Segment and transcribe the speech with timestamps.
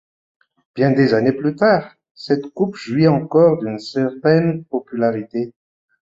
[0.73, 5.53] Bien des années plus tard, cette coupe jouit encore d'une certaine popularité.